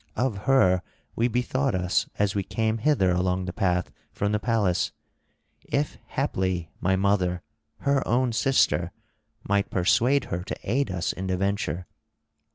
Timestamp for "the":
3.45-3.53, 4.31-4.39, 11.27-11.37